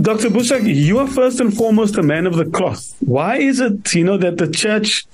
[0.00, 0.30] Dr.
[0.30, 2.94] Boesak, you are first and foremost a man of the cloth.
[3.00, 5.04] Why is it, you know, that the church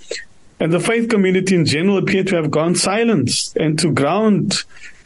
[0.60, 4.62] and the faith community in general appear to have gone silent and to ground?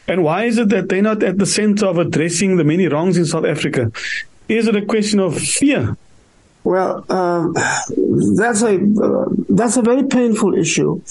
[0.07, 3.17] And why is it that they're not at the center of addressing the many wrongs
[3.17, 3.91] in South Africa?
[4.47, 5.97] Is it a question of fear?
[6.63, 7.47] Well, uh,
[8.35, 11.01] that's a uh, that's a very painful issue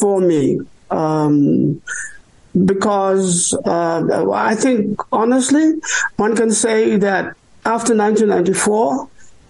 [0.00, 0.58] for me
[0.90, 1.80] um,
[2.64, 5.74] because uh, I think honestly
[6.16, 7.36] one can say that
[7.68, 9.08] after 1994,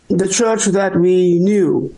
[0.08, 1.96] the church that we knew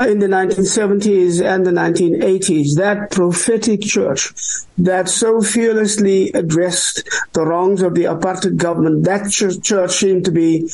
[0.00, 4.32] in the 1970s and the 1980s, that prophetic church
[4.78, 10.70] that so fearlessly addressed the wrongs of the apartheid government, that church seemed to be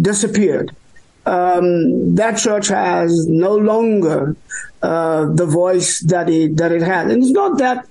[0.00, 0.76] disappeared.
[1.26, 4.36] Um, that church has no longer
[4.80, 7.86] uh, the voice that it that it had, and it's not that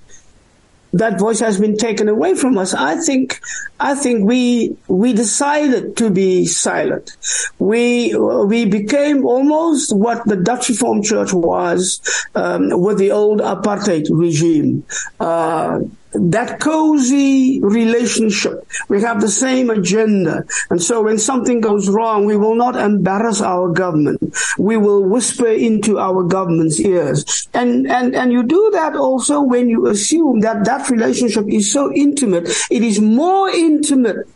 [0.92, 2.74] that voice has been taken away from us.
[2.74, 3.40] I think,
[3.78, 7.16] I think we, we decided to be silent.
[7.58, 12.00] We, we became almost what the Dutch Reformed Church was,
[12.34, 14.84] um, with the old apartheid regime.
[15.18, 15.80] Uh,
[16.12, 18.66] that cozy relationship.
[18.88, 20.44] We have the same agenda.
[20.70, 24.34] And so when something goes wrong, we will not embarrass our government.
[24.58, 27.48] We will whisper into our government's ears.
[27.54, 31.92] And, and, and you do that also when you assume that that relationship is so
[31.92, 32.48] intimate.
[32.70, 34.28] It is more intimate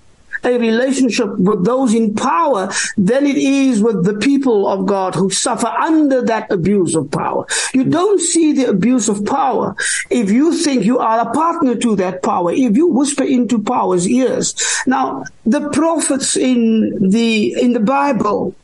[0.44, 5.30] a relationship with those in power than it is with the people of God who
[5.30, 7.46] suffer under that abuse of power.
[7.72, 9.76] You don't see the abuse of power
[10.10, 14.08] if you think you are a partner to that power, if you whisper into power's
[14.08, 14.54] ears.
[14.86, 18.54] Now, the prophets in the, in the Bible,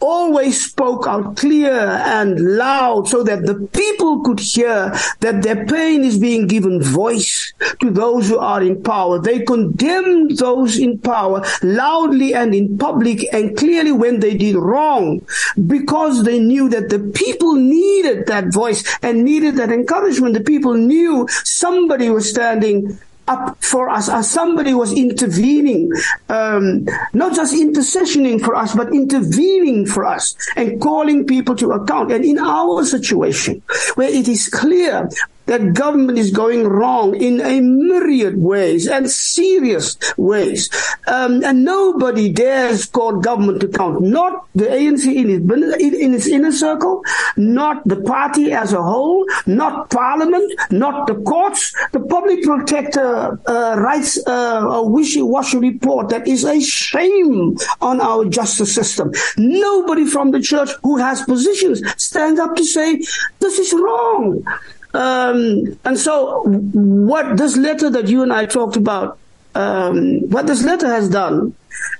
[0.00, 6.04] always spoke out clear and loud so that the people could hear that their pain
[6.04, 9.18] is being given voice to those who are in power.
[9.18, 15.26] They condemned those in power loudly and in public and clearly when they did wrong
[15.66, 20.34] because they knew that the people needed that voice and needed that encouragement.
[20.34, 22.98] The people knew somebody was standing
[23.30, 25.90] up for us as somebody was intervening,
[26.28, 32.10] um, not just intercessioning for us, but intervening for us and calling people to account.
[32.10, 33.62] And in our situation,
[33.94, 35.08] where it is clear
[35.50, 40.70] that government is going wrong in a myriad ways and serious ways.
[41.08, 44.00] Um, and nobody dares call government to account.
[44.00, 47.02] Not the ANC in its, in its inner circle,
[47.36, 51.74] not the party as a whole, not parliament, not the courts.
[51.90, 58.24] The public protector uh, writes uh, a wishy-washy report that is a shame on our
[58.24, 59.10] justice system.
[59.36, 62.98] Nobody from the church who has positions stands up to say
[63.40, 64.44] this is wrong.
[64.92, 69.18] Um, and so, what this letter that you and I talked about,
[69.54, 71.54] um, what this letter has done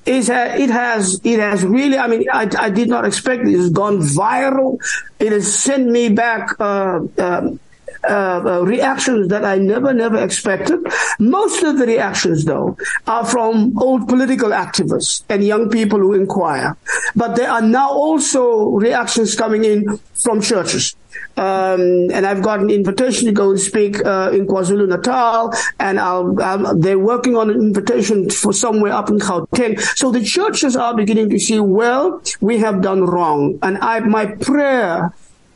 [0.06, 1.98] is it has it has really.
[1.98, 3.54] I mean, I, I did not expect it.
[3.54, 4.78] It's gone viral.
[5.18, 6.48] It has sent me back.
[6.58, 7.60] Uh, um,
[8.08, 10.80] uh, uh, reactions that I never, never expected.
[11.18, 16.76] Most of the reactions, though, are from old political activists and young people who inquire.
[17.14, 20.94] But there are now also reactions coming in from churches.
[21.36, 25.98] Um, and I've got an invitation to go and speak uh, in KwaZulu Natal, and
[25.98, 29.80] I'll, I'll, they're working on an invitation for somewhere up in Gauteng.
[29.96, 34.26] So the churches are beginning to see, well, we have done wrong, and I, my
[34.26, 35.12] prayer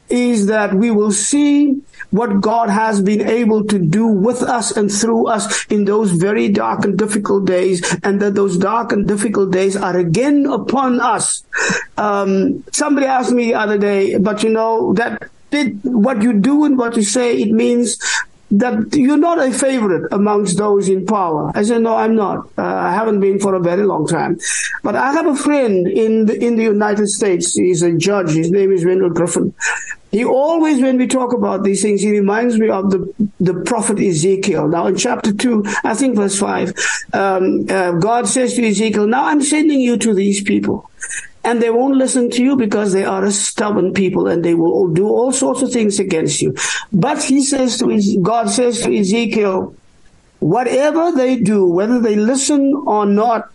[0.09, 4.91] is that we will see what God has been able to do with us and
[4.91, 9.51] through us in those very dark and difficult days, and that those dark and difficult
[9.51, 11.42] days are again upon us.
[11.98, 16.65] Um, somebody asked me the other day, but you know, that did what you do
[16.65, 17.98] and what you say, it means
[18.59, 21.51] that you're not a favorite amongst those in power.
[21.54, 22.47] I said, no, I'm not.
[22.56, 24.39] Uh, I haven't been for a very long time.
[24.83, 27.54] But I have a friend in the, in the United States.
[27.54, 28.30] He's a judge.
[28.30, 29.54] His name is Wendell Griffen.
[30.12, 33.98] He always, when we talk about these things, he reminds me of the, the prophet
[33.98, 34.68] Ezekiel.
[34.68, 36.72] Now, in chapter 2, I think verse 5,
[37.12, 40.89] um, uh, God says to Ezekiel, Now I'm sending you to these people.
[41.45, 44.89] And they won't listen to you because they are a stubborn people and they will
[44.89, 46.55] do all sorts of things against you.
[46.93, 49.77] But he says to, God says to Ezekiel,
[50.41, 53.51] whatever they do, whether they listen or not,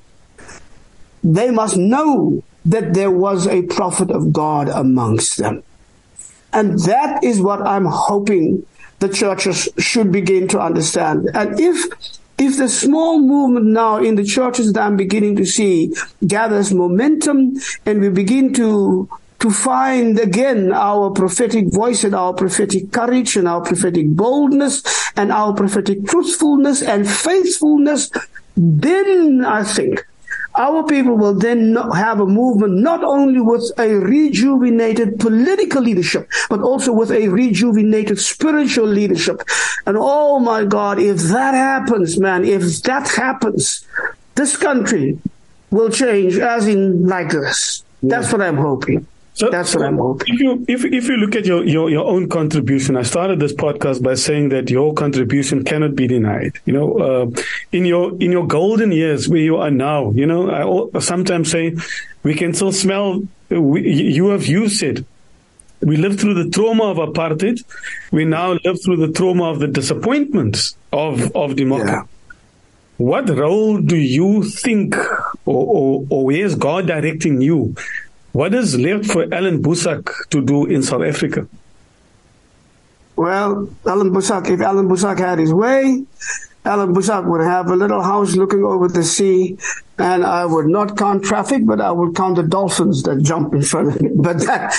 [1.24, 5.64] they must know that there was a prophet of God amongst them.
[6.54, 8.66] And that is what I'm hoping
[9.00, 11.30] the churches should begin to understand.
[11.34, 15.94] And if if the small movement now in the churches that I'm beginning to see
[16.26, 17.54] gathers momentum
[17.86, 19.10] and we begin to
[19.40, 24.84] to find again our prophetic voice and our prophetic courage and our prophetic boldness
[25.16, 28.12] and our prophetic truthfulness and faithfulness,
[28.58, 30.06] then I think
[30.60, 36.60] our people will then have a movement not only with a rejuvenated political leadership, but
[36.60, 39.42] also with a rejuvenated spiritual leadership.
[39.88, 43.86] And oh my God, if that happens, man, if that happens,
[44.36, 45.18] this country
[45.72, 47.84] will change as in like this.
[48.04, 49.08] That's what I'm hoping.
[49.40, 50.34] So, That's what I'm hoping.
[50.34, 53.54] If you if if you look at your, your your own contribution, I started this
[53.54, 56.60] podcast by saying that your contribution cannot be denied.
[56.66, 57.42] You know, uh,
[57.72, 61.74] in your in your golden years where you are now, you know, I sometimes say
[62.22, 63.24] we can still smell.
[63.50, 65.06] We, you have used it.
[65.80, 67.64] We lived through the trauma of apartheid.
[68.12, 71.94] We now live through the trauma of the disappointments of of democracy.
[71.94, 72.04] Yeah.
[72.98, 74.98] What role do you think,
[75.46, 77.74] or, or, or where is God directing you
[78.32, 81.48] what is left for Allan Boesak to do in South Africa?
[83.16, 86.06] Well, Allan Boesak, if Allan Boesak had his way,
[86.66, 89.58] Allan Boesak would have a little house looking over the sea,
[89.98, 93.62] and I would not count traffic, but I would count the dolphins that jump in
[93.62, 94.10] front of me.
[94.16, 94.72] But that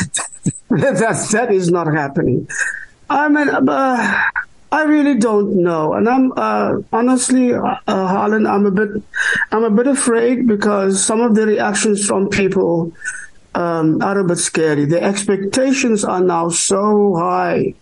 [0.70, 2.48] that that is not happening.
[3.08, 4.22] I mean, uh,
[4.72, 9.02] I really don't know, and I'm uh, honestly, uh, Harlan, I'm a bit,
[9.50, 12.92] I'm a bit afraid because some of the reactions from people
[13.54, 14.84] um, are a bit scary.
[14.84, 17.74] The expectations are now so high.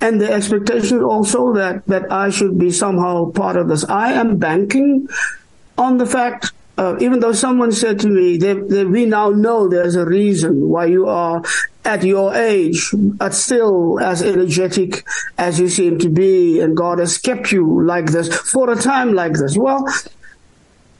[0.00, 3.84] And the expectation also that, that I should be somehow part of this.
[3.84, 5.08] I am banking
[5.76, 9.68] on the fact, uh, even though someone said to me that, that we now know
[9.68, 11.42] there's a reason why you are
[11.84, 15.04] at your age, but still as energetic
[15.36, 19.14] as you seem to be, and God has kept you like this for a time
[19.14, 19.56] like this.
[19.56, 19.84] Well,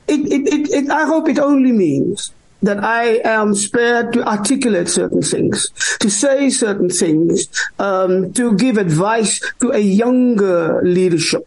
[0.08, 2.32] it, it, it, it I hope it only means
[2.62, 5.68] that I am spared to articulate certain things,
[6.00, 11.46] to say certain things, um, to give advice to a younger leadership,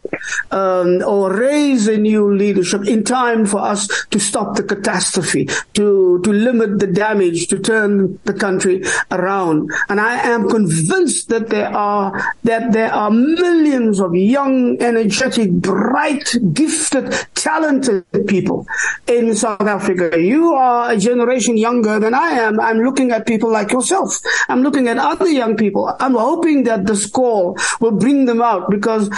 [0.52, 6.22] um, or raise a new leadership in time for us to stop the catastrophe, to,
[6.24, 9.70] to limit the damage, to turn the country around.
[9.90, 16.36] And I am convinced that there are, that there are millions of young, energetic, bright,
[16.54, 18.66] gifted, talented people
[19.08, 20.20] in South Africa.
[20.20, 24.18] You are generation younger than I am, I'm looking at people like yourself.
[24.48, 25.94] I'm looking at other young people.
[26.00, 29.10] I'm hoping that this call will bring them out because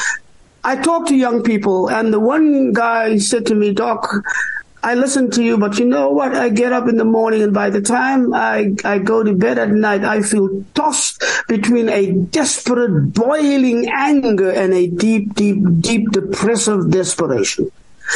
[0.64, 4.10] I talk to young people and the one guy said to me, Doc,
[4.84, 6.36] I listen to you, but you know what?
[6.36, 9.58] I get up in the morning and by the time I, I go to bed
[9.58, 16.12] at night, I feel tossed between a desperate, boiling anger and a deep, deep, deep
[16.12, 17.72] depressive desperation.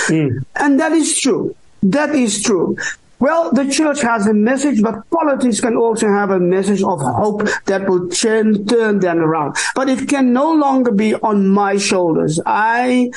[0.08, 0.46] Mm.
[0.56, 1.56] And that is true.
[1.84, 2.78] That is true.
[3.20, 7.48] Well, the church has a message, but politics can also have a message of hope
[7.66, 9.56] that will turn, turn them around.
[9.74, 12.40] But it can no longer be on my shoulders.
[12.46, 13.10] I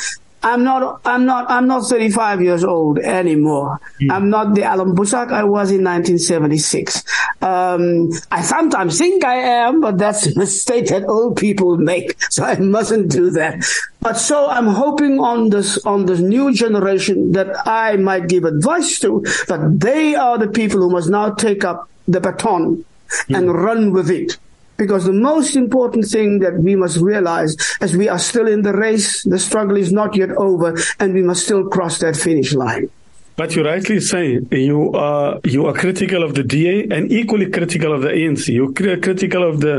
[0.43, 3.79] I'm not, I'm not, I'm not 35 years old anymore.
[4.01, 4.11] Mm.
[4.11, 7.05] I'm not the Allan Boesak I was in 1976.
[7.43, 12.17] Um, I sometimes think I am, but that's a mistake that old people make.
[12.31, 13.65] So I mustn't do that.
[14.01, 19.01] But so I'm hoping on this, on this new generation that I might give advice
[19.01, 23.37] to, but they are the people who must now take up the baton mm.
[23.37, 24.39] and run with it.
[24.81, 28.73] Because the most important thing that we must realize is we are still in the
[28.73, 32.89] race, the struggle is not yet over, and we must still cross that finish line.
[33.37, 37.93] But you rightly say you are you are critical of the DA and equally critical
[37.93, 38.49] of the ANC.
[38.49, 39.75] You're critical of the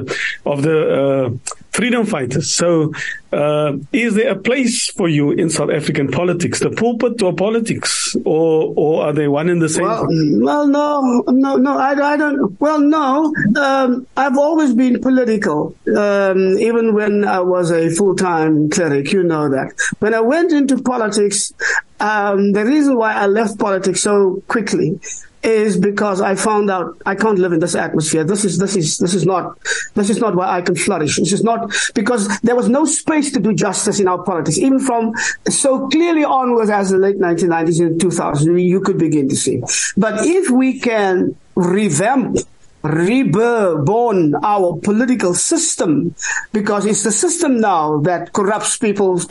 [0.46, 1.29] of the uh,
[1.71, 2.53] freedom fighters.
[2.53, 2.93] So,
[3.31, 8.15] uh, is there a place for you in South African politics, the pulpit or politics,
[8.25, 9.83] or or are they one in the same?
[9.83, 10.07] Well,
[10.41, 11.77] well no, no, no.
[11.77, 12.59] I, I don't.
[12.59, 13.33] Well, no.
[13.55, 19.11] Um, I've always been political, um, even when I was a full time cleric.
[19.11, 19.73] You know that.
[19.99, 21.53] When I went into politics,
[21.99, 24.99] um, the reason why I left politics so quickly
[25.43, 28.24] is because I found out I can't live in this atmosphere.
[28.24, 29.57] This is this is this is not
[29.95, 31.17] this is not where I can flourish.
[31.17, 34.79] This is not because there was no space to do justice in our politics, even
[34.79, 35.13] from
[35.50, 38.63] so clearly onwards as the late 1990s and 2000s.
[38.63, 39.62] You could begin to see.
[39.98, 42.38] But if we can revamp
[42.83, 46.15] reborn our political system
[46.51, 49.21] because it's the system now that corrupts people.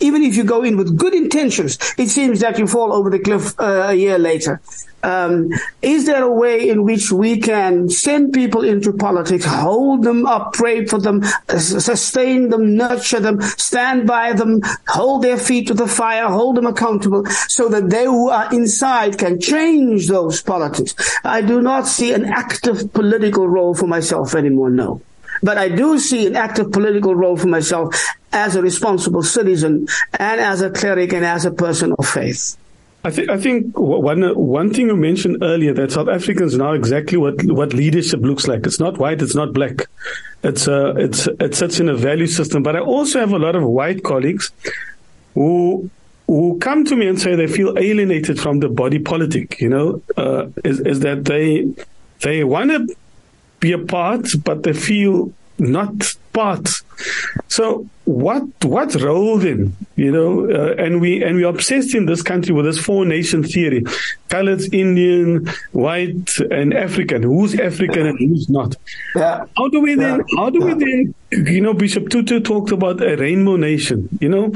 [0.00, 3.18] Even if you go in with good intentions, it seems that you fall over the
[3.18, 4.60] cliff uh, a year later.
[5.02, 5.50] Um,
[5.80, 10.54] is there a way in which we can send people into politics, hold them up,
[10.54, 11.22] pray for them,
[11.56, 16.66] sustain them, nurture them, stand by them, hold their feet to the fire, hold them
[16.66, 20.94] accountable so that they who are inside can change those politics?
[21.24, 25.00] I do not see an active political role for myself anymore, no.
[25.42, 27.94] But I do see an active political role for myself
[28.32, 29.86] as a responsible citizen
[30.18, 32.56] and as a cleric and as a person of faith.
[33.04, 37.16] I think I think one one thing you mentioned earlier that South Africans know exactly
[37.16, 38.66] what what leadership looks like.
[38.66, 39.86] It's not white, it's not black.
[40.42, 42.62] It's uh it's it sits in a value system.
[42.62, 44.50] But I also have a lot of white colleagues
[45.34, 45.88] who
[46.26, 49.60] who come to me and say they feel alienated from the body politic.
[49.60, 51.72] You know, uh, is is that they
[52.22, 52.96] they want to
[53.60, 56.68] be a part, but they feel not part.
[57.48, 59.76] So what what role then?
[59.96, 63.42] You know, uh, and we and we're obsessed in this country with this four nation
[63.42, 63.84] theory:
[64.28, 67.22] colored, Indian, white, and African.
[67.22, 68.76] Who's African and who's not?
[69.14, 69.44] Yeah.
[69.56, 70.24] How do we then?
[70.36, 71.14] How do we then?
[71.30, 74.08] You know, Bishop Tutu talked about a rainbow nation.
[74.20, 74.52] You know.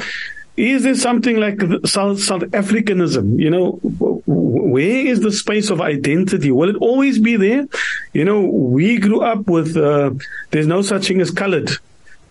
[0.57, 3.39] Is there something like South, South Africanism?
[3.39, 6.51] You know, where is the space of identity?
[6.51, 7.67] Will it always be there?
[8.13, 10.11] You know, we grew up with uh,
[10.51, 11.71] there's no such thing as colored.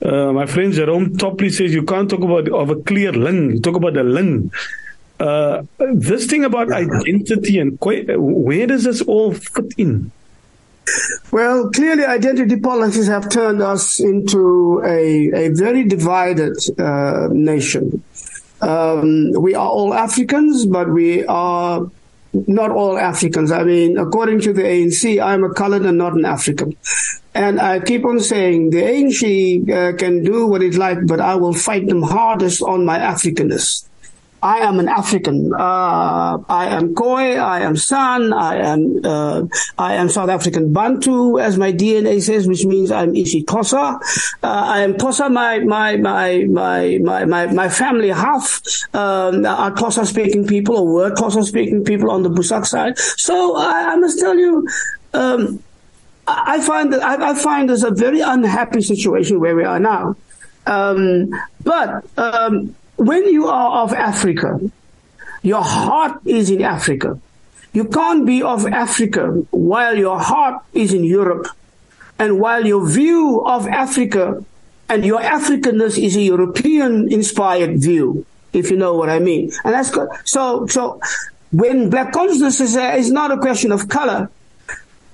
[0.03, 3.51] Uh, my friend Jerome Topley says you can't talk about of a clear lung.
[3.51, 4.51] You talk about the lung.
[5.19, 5.63] Uh,
[5.93, 10.11] this thing about identity and where does this all fit in?
[11.31, 18.03] Well, clearly, identity politics have turned us into a, a very divided uh, nation.
[18.61, 21.89] Um, we are all Africans, but we are
[22.33, 23.51] not all Africans.
[23.51, 26.75] I mean, according to the ANC, I'm a colored and not an African.
[27.33, 31.35] And I keep on saying the ANC uh, can do what it like, but I
[31.35, 33.87] will fight them hardest on my Africanness.
[34.43, 35.53] I am an African.
[35.53, 37.37] Uh, I am Khoi.
[37.37, 38.33] I am San.
[38.33, 39.43] I am uh,
[39.77, 44.01] I am South African Bantu, as my DNA says, which means I'm isiXhosa.
[44.41, 45.31] Uh, I am Xhosa.
[45.31, 48.61] My my my my my my, family half
[48.93, 52.97] um, are Xhosa speaking people or were Xhosa speaking people on the Boesak side.
[52.97, 54.67] So I, I must tell you.
[55.13, 55.61] Um,
[56.27, 60.15] I find that I, I find this a very unhappy situation where we are now.
[60.65, 61.29] Um,
[61.63, 64.59] but um, when you are of Africa,
[65.41, 67.19] your heart is in Africa.
[67.73, 71.47] You can't be of Africa while your heart is in Europe
[72.19, 74.45] and while your view of Africa
[74.87, 79.51] and your Africanness is a European inspired view, if you know what I mean.
[79.63, 79.91] And that's.
[80.25, 81.01] So, so
[81.51, 84.29] when black consciousness is, is not a question of color,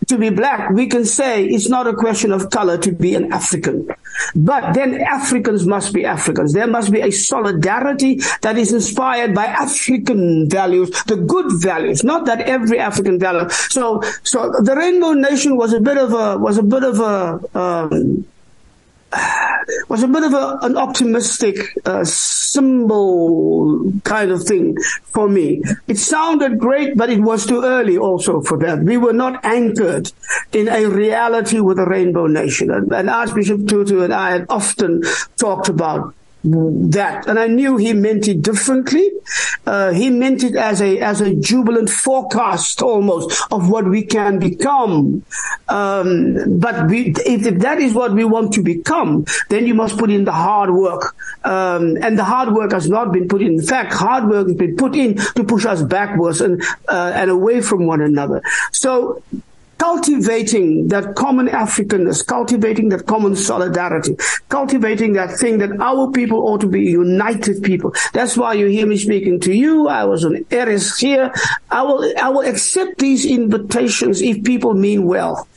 [0.08, 3.32] to be black, we can say it's not a question of color to be an
[3.34, 3.88] African.
[4.36, 6.54] But then Africans must be Africans.
[6.54, 12.26] There must be a solidarity that is inspired by African values, the good values, not
[12.26, 13.50] that every African value.
[13.50, 17.58] So, so the Rainbow Nation was a bit of a, was a bit of a,
[17.58, 18.26] um,
[19.90, 25.62] was a bit of a, an optimistic uh, symbol kind of thing for me.
[25.88, 28.84] It sounded great, but it was too early also for that.
[28.84, 30.12] We were not anchored
[30.52, 32.72] in a reality with a rainbow nation.
[32.72, 35.04] And, and Archbishop Tutu and I had often
[35.38, 36.14] talked about
[36.52, 39.12] that, and I knew he meant it differently.
[39.66, 44.40] Uh, he meant it as a as a jubilant forecast almost of what we can
[44.40, 45.24] become.
[45.68, 49.98] Um, but we, if, if, that is what we want to become, then you must
[49.98, 51.16] put in the hard work.
[51.44, 53.54] Um, and the hard work has not been put in.
[53.54, 57.30] In fact, hard work has been put in to push us backwards and uh, and
[57.30, 58.42] away from one another.
[58.72, 59.22] So
[59.78, 64.16] cultivating that common Africanness, cultivating that common solidarity,
[64.50, 67.94] cultivating that thing that our people ought to be united people.
[68.14, 69.88] That's why you hear me speaking to you.
[69.88, 71.32] I was on Eris here.
[71.70, 75.48] I will, I will accept these invitations if people mean well.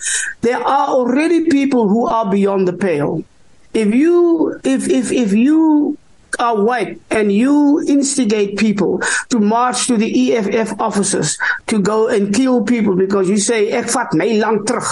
[0.43, 3.25] There are already people who are beyond the pale.
[3.73, 5.97] If you, if, if, if you
[6.41, 12.35] are white and you instigate people to march to the EFF offices to go and
[12.35, 14.27] kill people because you say ek vat my
[14.67, 14.85] terug.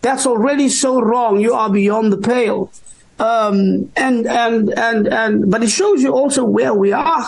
[0.00, 1.40] That's already so wrong.
[1.40, 2.70] You are beyond the pale.
[3.18, 7.26] Um, and and and and but it shows you also where we are.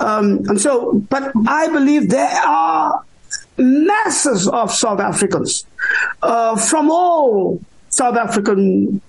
[0.00, 3.04] Um, and so but I believe there are
[3.56, 5.64] masses of South Africans
[6.22, 9.00] uh, from all South African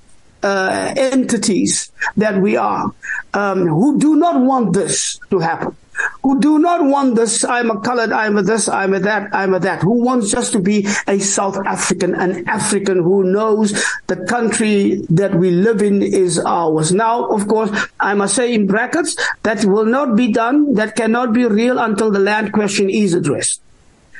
[0.43, 2.91] uh, entities that we are
[3.33, 5.75] um, who do not want this to happen.
[6.21, 9.53] who do not want this, I'm a colored, I'm a this, I'm a that, I'm
[9.53, 13.71] a that, who wants just to be a South African, an African who knows
[14.07, 16.91] the country that we live in is ours.
[16.91, 21.33] Now, of course, I must say in brackets, that will not be done, that cannot
[21.33, 23.62] be real until the land question is addressed.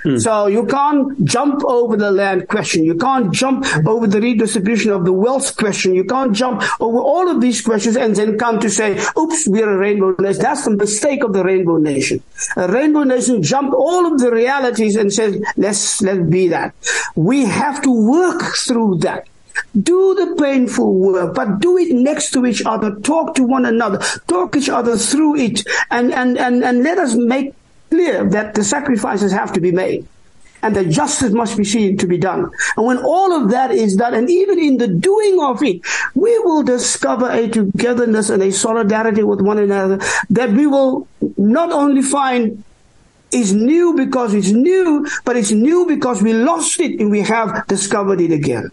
[0.04, 0.18] Hmm.
[0.18, 2.84] So you can't jump over the land question.
[2.84, 5.96] You can't jump over the redistribution of the wealth question.
[5.96, 9.70] You can't jump over all of these questions and then come to say, oops, we're
[9.70, 10.42] a rainbow nation.
[10.42, 12.22] That's the mistake of the rainbow nation.
[12.58, 16.76] A rainbow nation jumped all of the realities and said, let's, let's be that.
[17.16, 19.28] We have to work through that.
[19.80, 22.96] Do the painful work, but do it next to each other.
[22.96, 24.00] Talk to one another.
[24.28, 27.54] Talk each other through it and, and, and, and let us make
[27.94, 30.08] clear that the sacrifices have to be made
[30.64, 32.50] and the justice must be seen to be done.
[32.78, 35.82] And when all of that is done, and even in the doing of it,
[36.16, 41.08] we will discover a togetherness and a solidarity with one another that we will
[41.38, 42.64] not only find
[43.34, 47.68] is new because it's new, but it's new because we lost it and we have
[47.68, 48.72] discovered it again.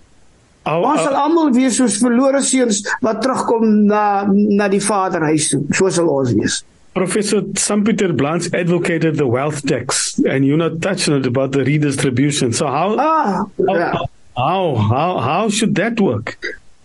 [0.67, 0.91] Oh, oh.
[0.93, 5.63] ons sal almal wees soos verlore seuns wat terugkom na na die vaderhuis toe.
[5.73, 6.61] So sal ons wees.
[6.95, 12.53] Professor Sampie Terreblanche advocated the wealth tax, and you're not touching it about the redistribution.
[12.53, 13.95] So how ah, yeah.
[14.37, 16.37] how, how how should that work?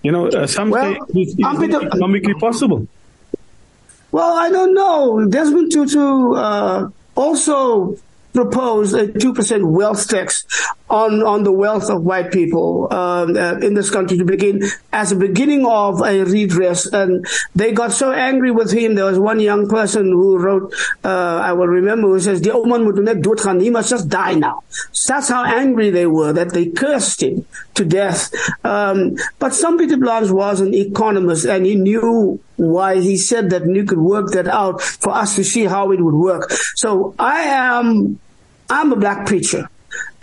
[0.03, 2.87] You know, uh, some well, it's economically possible.
[4.11, 5.25] Well, I don't know.
[5.27, 7.97] Desmond Tutu uh, also
[8.35, 10.45] proposed a 2% wealth tax
[10.89, 14.61] on, on the wealth of white people um, uh, in this country to begin
[14.93, 16.85] as a beginning of a redress.
[16.85, 17.25] And
[17.55, 18.95] they got so angry with him.
[18.95, 20.73] There was one young person who wrote,
[21.03, 23.61] uh, I will remember, who says, the oman net doodgaan.
[23.61, 24.63] He must just die now.
[24.91, 28.33] So that's how angry they were that they cursed him to death.
[28.63, 33.75] Um, but Sampie Terreblanche was an economist and he knew why he said that and
[33.75, 36.51] you could work that out for us to see how it would work.
[36.75, 38.19] So I am,
[38.69, 39.69] I'm a black preacher.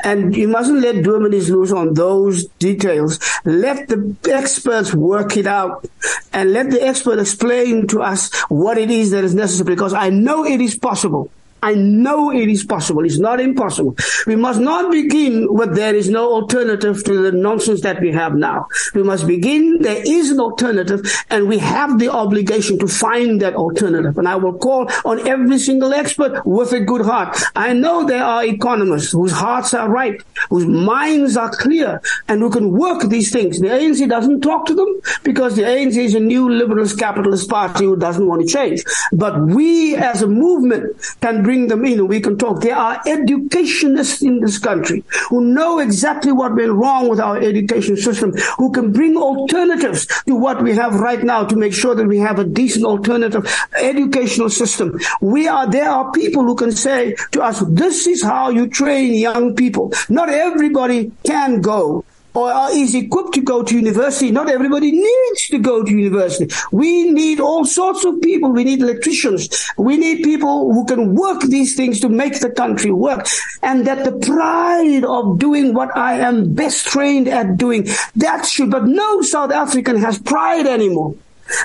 [0.04, 3.20] And you mustn't let Dominis loose on those details.
[3.44, 5.86] Let the experts work it out
[6.32, 10.10] and let the expert explain to us what it is that is necessary because I
[10.10, 11.30] know it is possible.
[11.62, 13.04] I know it is possible.
[13.04, 13.96] It's not impossible.
[14.26, 18.34] We must not begin with there is no alternative to the nonsense that we have
[18.34, 18.66] now.
[18.94, 23.54] We must begin there is an alternative and we have the obligation to find that
[23.54, 24.18] alternative.
[24.18, 27.40] And I will call on every single expert with a good heart.
[27.54, 30.20] I know there are economists whose hearts are right,
[30.50, 33.60] whose minds are clear and who can work these things.
[33.60, 37.96] The ANC doesn't talk to them because the ANC is a neoliberalist capitalist party who
[37.96, 38.82] doesn't want to change.
[39.12, 42.62] But we as a movement can bring bring them in and we can talk.
[42.62, 47.94] There are educationists in this country who know exactly what went wrong with our education
[47.98, 52.06] system, who can bring alternatives to what we have right now to make sure that
[52.06, 53.44] we have a decent alternative
[53.76, 54.98] educational system.
[55.20, 59.12] We are, there are people who can say to us, this is how you train
[59.12, 59.92] young people.
[60.08, 64.30] Not everybody can go or is equipped to go to university.
[64.30, 66.52] Not everybody needs to go to university.
[66.70, 68.50] We need all sorts of people.
[68.52, 69.48] We need electricians.
[69.76, 73.26] We need people who can work these things to make the country work.
[73.62, 78.70] And that the pride of doing what I am best trained at doing, that should,
[78.70, 81.14] but no South African has pride anymore.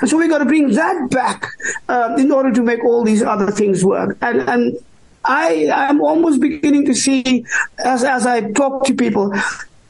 [0.00, 1.46] And so we've got to bring that back
[1.88, 4.18] uh, in order to make all these other things work.
[4.20, 4.78] And, and
[5.24, 7.44] I am almost beginning to see,
[7.78, 9.32] as as I talk to people,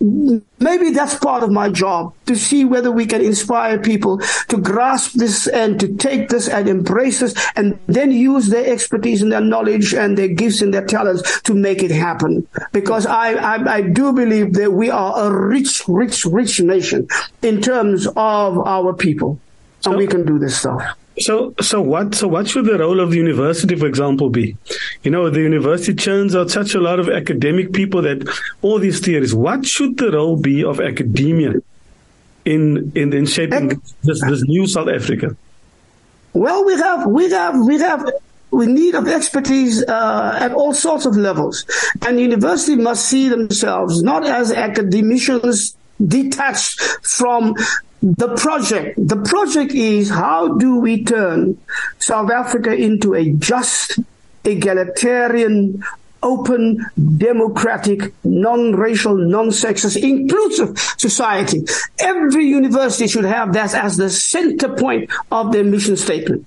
[0.00, 5.12] maybe that's part of my job to see whether we can inspire people to grasp
[5.14, 9.40] this and to take this and embrace this and then use their expertise and their
[9.40, 12.46] knowledge and their gifts and their talents to make it happen.
[12.72, 17.08] Because I, I, I do believe that we are a rich, rich, rich nation
[17.42, 19.40] in terms of our people.
[19.84, 20.82] And we can do this stuff.
[21.20, 22.14] So, so what?
[22.14, 24.56] So, what should the role of the university, for example, be?
[25.02, 28.28] You know, the university churns out such a lot of academic people that
[28.62, 29.34] all these theories.
[29.34, 31.54] What should the role be of academia
[32.44, 35.36] in in, in shaping this, this new South Africa?
[36.32, 38.08] Well, we have we have we have
[38.50, 41.64] we need of expertise uh, at all sorts of levels,
[42.06, 45.76] and university must see themselves not as academicians
[46.06, 47.54] detached from
[48.02, 51.58] the project the project is how do we turn
[51.98, 53.98] South Africa into a just
[54.44, 55.82] egalitarian
[56.22, 56.84] open
[57.16, 61.64] democratic non-racial non-sexist inclusive society.
[61.98, 66.46] Every university should have that as the center point of their mission statement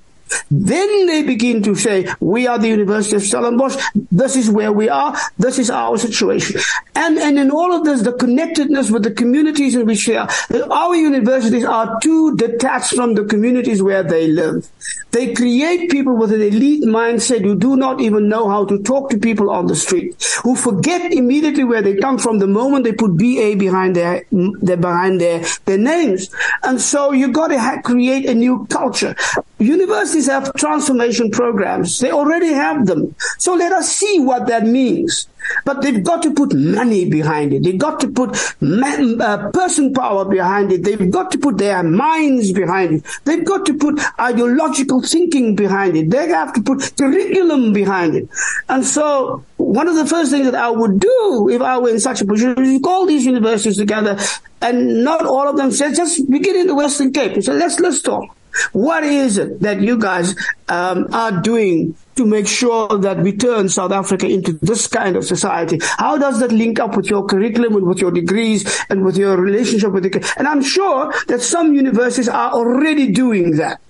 [0.49, 3.77] Then they begin to say, we are the University of Stellenbosch.
[4.11, 5.15] This is where we are.
[5.37, 6.61] This is our situation.
[6.95, 10.29] And, and in all of this, the connectedness with the communities in which they are,
[10.71, 14.67] our universities are too detached from the communities where they live.
[15.11, 19.09] They create people with an elite mindset who do not even know how to talk
[19.09, 22.93] to people on the street, who forget immediately where they come from the moment they
[22.93, 26.29] put BA behind their, their behind their, their names.
[26.63, 29.15] And so you got to ha- create a new culture.
[29.59, 31.99] Universities have transformation programs.
[31.99, 33.15] They already have them.
[33.39, 35.27] So let us see what that means.
[35.65, 37.63] But they've got to put money behind it.
[37.63, 40.83] They've got to put man, uh, person power behind it.
[40.83, 43.05] They've got to put their minds behind it.
[43.25, 46.09] They've got to put ideological thinking behind it.
[46.09, 48.29] They have to put curriculum behind it.
[48.69, 51.99] And so one of the first things that I would do if I were in
[51.99, 54.17] such a position is call these universities together
[54.61, 57.41] and not all of them say, just begin in the Western Cape.
[57.43, 58.35] So let's, let's talk.
[58.71, 60.35] What is it that you guys
[60.67, 65.25] um, are doing to make sure that we turn South Africa into this kind of
[65.25, 65.79] society?
[65.97, 69.37] How does that link up with your curriculum and with your degrees and with your
[69.37, 70.33] relationship with the?
[70.37, 73.81] And I'm sure that some universities are already doing that.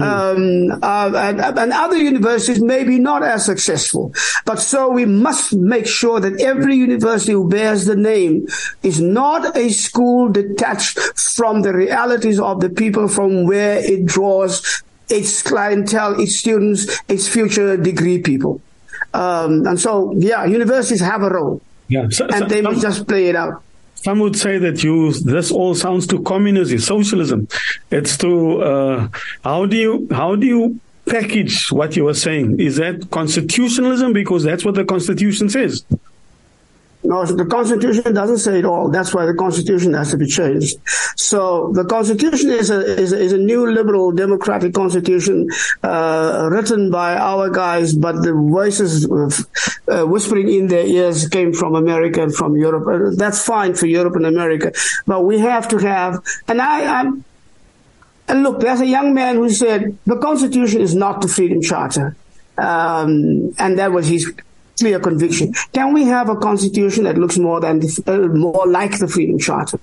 [0.00, 4.14] Um, uh, and, and, other universities may be not as successful.
[4.44, 8.46] But so we must make sure that every university who bears the name
[8.82, 14.82] is not a school detached from the realities of the people from where it draws
[15.08, 18.60] its clientele, its students, its future degree people.
[19.14, 21.60] Um, and so, yeah, universities have a role.
[21.88, 23.62] Yeah, so, and so, they must just play it out.
[24.02, 27.48] Some would say that you this all sounds to communism, socialism.
[27.90, 29.08] It's to uh,
[29.42, 32.60] how do you how do you package what you are saying?
[32.60, 35.84] Is that constitutionalism because that's what the constitution says?
[37.04, 38.90] No, the Constitution doesn't say it all.
[38.90, 40.78] That's why the Constitution has to be changed.
[41.16, 45.48] So the Constitution is a is a, is a new liberal democratic Constitution
[45.84, 51.76] uh, written by our guys, but the voices uh, whispering in their ears came from
[51.76, 52.86] America and from Europe.
[52.88, 54.72] Uh, that's fine for Europe and America,
[55.06, 56.18] but we have to have.
[56.48, 57.24] And I, I'm.
[58.26, 62.16] And look, there's a young man who said the Constitution is not the Freedom Charter.
[62.58, 64.30] Um, and that was his
[64.78, 65.52] clear conviction.
[65.72, 69.38] Can we have a constitution that looks more than the, uh, more like the Freedom
[69.38, 69.78] Charter?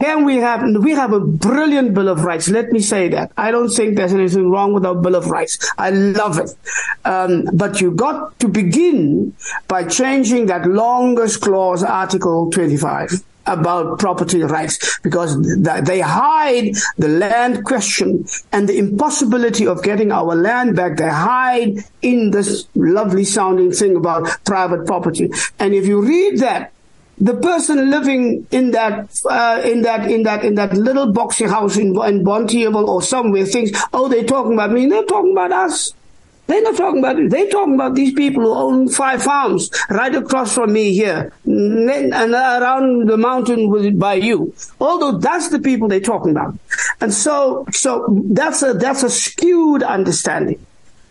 [0.00, 2.50] Can we have we have a brilliant Bill of Rights?
[2.50, 5.58] Let me say that I don't think there's anything wrong with our Bill of Rights.
[5.78, 6.50] I love it,
[7.06, 9.34] um, but you got to begin
[9.68, 17.64] by changing that longest clause, Article 25 about property rights because they hide the land
[17.64, 20.96] question and the impossibility of getting our land back.
[20.96, 25.30] They hide in this lovely sounding thing about private property.
[25.58, 26.72] And if you read that,
[27.18, 31.76] the person living in that uh, in that in that in that little boxy house
[31.78, 32.26] in, in
[32.76, 34.86] or somewhere thinks, oh, they're talking about me.
[34.86, 35.94] They're talking about us.
[36.46, 37.30] They're not talking about it.
[37.30, 42.34] They're talking about these people who own five farms right across from me here and
[42.34, 44.54] around the mountain by you.
[44.80, 46.56] Although that's the people they're talking about.
[47.00, 50.64] And so, so that's a, that's a skewed understanding,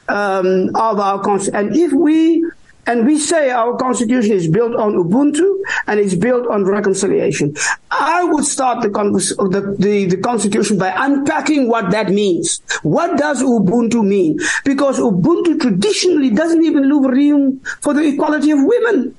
[0.07, 1.55] um, of our concept.
[1.55, 2.45] And if we
[2.87, 7.55] and we say our constitution is built on Ubuntu and it's built on reconciliation.
[7.91, 12.61] I would start the, the, the, the, constitution by unpacking what that means.
[12.83, 14.39] What does Ubuntu mean?
[14.63, 19.15] Because Ubuntu traditionally doesn't even leave room for the equality of women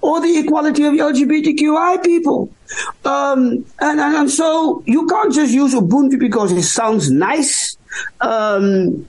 [0.00, 2.50] or the equality of LGBTQI people.
[3.04, 7.76] Um, and, and, and, so you can't just use Ubuntu because it sounds nice.
[8.20, 9.08] Um,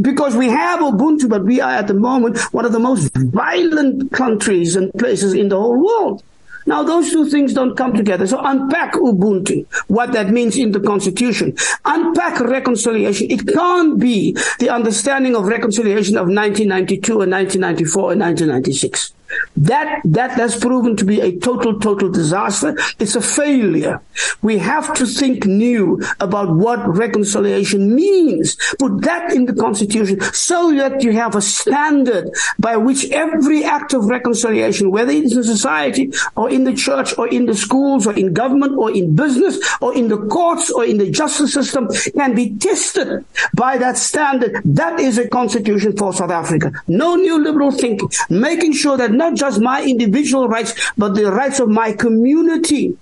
[0.00, 4.12] because we have Ubuntu, but we are at the moment one of the most violent
[4.12, 6.22] countries and places in the whole world.
[6.64, 8.26] Now, those two things don't come together.
[8.26, 11.56] So unpack Ubuntu, what that means in the Constitution.
[11.84, 13.30] Unpack reconciliation.
[13.30, 19.12] It can't be the understanding of reconciliation of 1992 and 1994 and 1996.
[19.56, 22.76] That, that has proven to be a total, total disaster.
[22.98, 24.00] It's a failure.
[24.42, 28.56] We have to think new about what reconciliation means.
[28.78, 33.94] Put that in the constitution so that you have a standard by which every act
[33.94, 38.14] of reconciliation, whether it's in society or in the church or in the schools or
[38.14, 42.34] in government or in business or in the courts or in the justice system can
[42.34, 44.60] be tested by that standard.
[44.64, 46.72] That is a constitution for South Africa.
[46.88, 48.10] No new liberal thinking.
[48.28, 52.96] Making sure that not just my individual rights, but the rights of my community,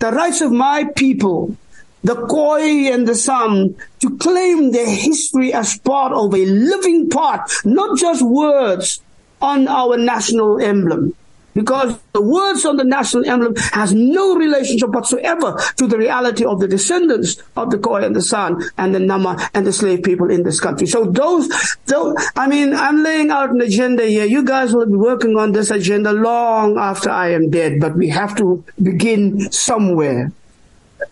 [0.00, 1.56] the rights of my people,
[2.02, 7.42] the Khoi and the San, to claim their history as part of a living part,
[7.64, 9.00] not just words
[9.40, 11.14] on our national emblem.
[11.54, 16.60] Because the words on the national emblem has no relationship whatsoever to the reality of
[16.60, 20.30] the descendants of the Khoi and the San and the Nama and the slave people
[20.30, 20.86] in this country.
[20.86, 21.48] So those,
[21.86, 24.24] those, I mean, I'm laying out an agenda here.
[24.24, 28.08] You guys will be working on this agenda long after I am dead, but we
[28.08, 30.32] have to begin somewhere,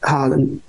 [0.02, 0.62] Harlan.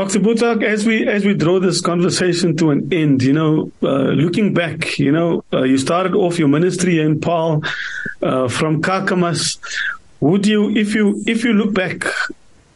[0.00, 0.20] Dr.
[0.20, 4.54] Boesak, as we as we draw this conversation to an end, you know, uh, looking
[4.54, 7.62] back, you know, uh, you started off your ministry in Paarl
[8.22, 9.58] uh, from Kakamas.
[10.20, 12.06] Would you, if you if you look back,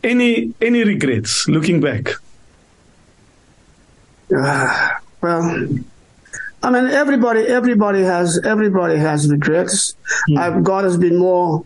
[0.02, 2.10] any any regrets looking back?
[4.30, 4.90] Uh,
[5.22, 5.66] well,
[6.62, 9.94] I mean, everybody everybody has everybody has regrets.
[10.28, 10.62] Hmm.
[10.62, 11.64] God has been more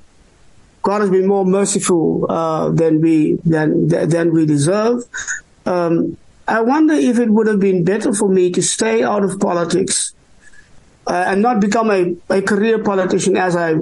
[0.82, 5.02] God has been more merciful uh, than we than than we deserve.
[5.68, 9.38] Um, I wonder if it would have been better for me to stay out of
[9.38, 10.14] politics
[11.06, 13.74] uh, and not become a, a career politician as I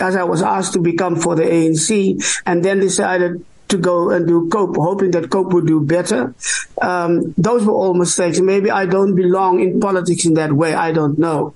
[0.00, 4.26] as I was asked to become for the ANC, and then decided to go and
[4.26, 6.34] do COPE, hoping that COPE would do better.
[6.82, 8.38] Um, those were all mistakes.
[8.40, 10.74] Maybe I don't belong in politics in that way.
[10.74, 11.54] I don't know.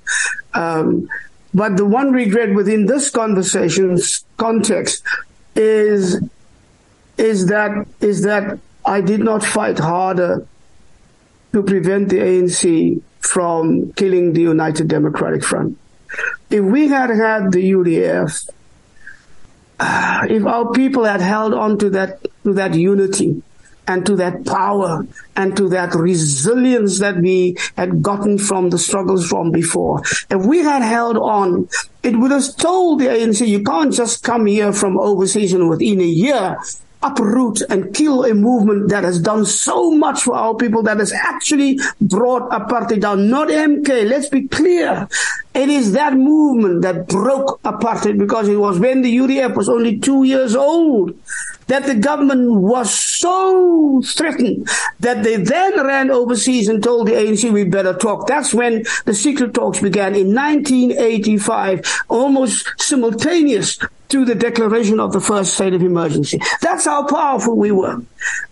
[0.54, 1.08] Um,
[1.52, 5.04] but the one regret within this conversation's context
[5.54, 6.20] is
[7.18, 10.46] is that is that I did not fight harder
[11.52, 15.78] to prevent the ANC from killing the United Democratic Front.
[16.50, 18.48] If we had had the UDF,
[20.30, 23.42] if our people had held on to that to that unity,
[23.90, 25.04] and to that power
[25.36, 30.00] and to that resilience that we had gotten from the struggles from before.
[30.30, 31.68] If we had held on,
[32.02, 36.00] it would have told the ANC, you can't just come here from overseas and within
[36.00, 36.56] a year
[37.02, 41.12] uproot and kill a movement that has done so much for our people that has
[41.12, 43.30] actually brought apartheid down.
[43.30, 44.08] Not MK.
[44.08, 45.08] Let's be clear.
[45.54, 49.98] It is that movement that broke apartheid because it was when the UDF was only
[49.98, 51.18] two years old
[51.66, 54.68] that the government was so threatened
[55.00, 58.26] that they then ran overseas and told the ANC we better talk.
[58.26, 63.78] That's when the secret talks began in 1985, almost simultaneous
[64.10, 66.40] to the declaration of the first state of emergency.
[66.60, 68.02] That's how powerful we were.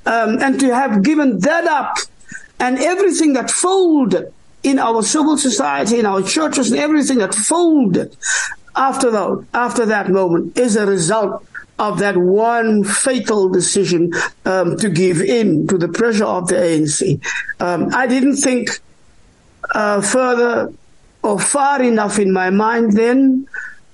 [0.07, 1.97] Um, and to have given that up
[2.61, 8.17] and everything that folded in our civil society, in our churches, and everything that folded
[8.75, 11.45] after that, after that moment is a result
[11.79, 14.13] of that one fatal decision
[14.45, 17.25] um, to give in to the pressure of the ANC.
[17.61, 18.81] Um, I didn't think
[19.71, 20.73] uh, further
[21.23, 23.47] or far enough in my mind then.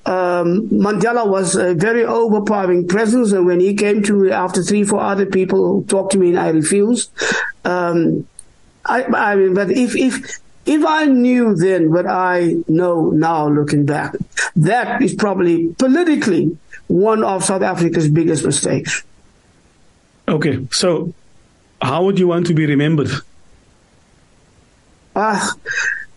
[0.07, 4.85] Um, Mandela was a very overpowering presence, and when he came to me after three,
[4.85, 7.11] four other people talked to me, and I refused.
[7.64, 8.27] Um,
[8.85, 13.87] I, I mean, but if if if I knew then what I know now, looking
[13.87, 14.14] back,
[14.57, 19.05] that is probably politically one of South Africa's biggest mistakes.
[20.29, 21.14] Okay, so
[21.81, 23.11] how would you want to be remembered?
[25.17, 25.51] Uh,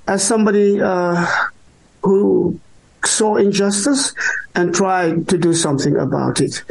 [0.08, 1.26] as somebody uh,
[2.02, 2.60] who
[3.08, 4.14] saw injustice
[4.56, 6.64] and tried to do something about it,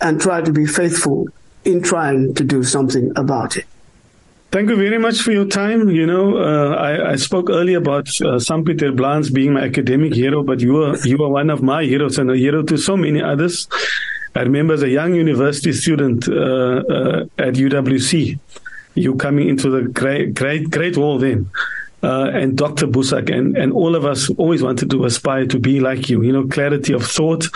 [0.00, 1.28] and tried to be faithful
[1.64, 3.66] in trying to do something about it.
[4.52, 5.90] Thank you very much for your time.
[5.90, 10.42] You know, uh, I, I, spoke earlier about uh, Sampie Terreblanche being my academic hero,
[10.42, 13.20] but you are you are one of my heroes and a hero to so many
[13.20, 13.68] others.
[14.34, 18.38] I remember as a young university student uh, uh at UWC,
[18.94, 21.50] you coming into the great great great wall then.
[22.02, 22.86] Uh, and Dr.
[22.86, 26.32] Boesak and, and all of us always wanted to aspire to be like you, you
[26.32, 27.46] know, clarity of thought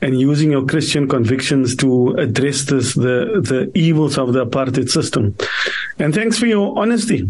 [0.00, 5.36] and using your Christian convictions to address this, the, the evils of the apartheid system.
[5.98, 7.28] And thanks for your honesty.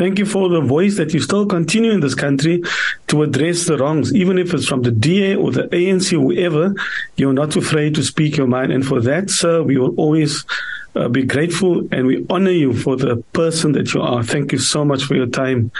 [0.00, 2.62] Thank you for the voice that you still continue in this country
[3.08, 6.74] to address the wrongs, even if it's from the DA or the ANC or whoever.
[7.16, 8.72] You're not afraid to speak your mind.
[8.72, 10.46] And for that, sir, we will always
[10.94, 14.22] uh, be grateful and we honor you for the person that you are.
[14.22, 15.70] Thank you so much for your time.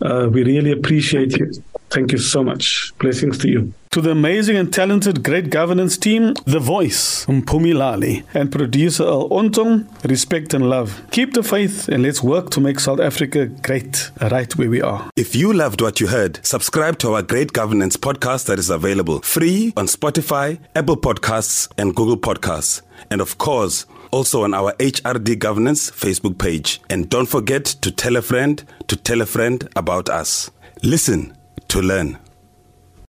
[0.00, 1.52] Uh, we really appreciate you.
[1.90, 2.92] Thank you so much.
[2.98, 3.72] Blessings to you.
[3.92, 9.86] To the amazing and talented Great Governance team, The Voice, Mpumi and producer Al Ontong,
[10.04, 11.02] respect and love.
[11.10, 15.10] Keep the faith and let's work to make South Africa great right where we are.
[15.16, 19.22] If you loved what you heard, subscribe to our Great Governance podcast that is available
[19.22, 22.82] free on Spotify, Apple Podcasts, and Google Podcasts.
[23.10, 26.80] And of course, also on our HRD Governance Facebook page.
[26.90, 30.50] And don't forget to tell a friend to tell a friend about us.
[30.82, 31.36] Listen
[31.68, 32.18] to learn.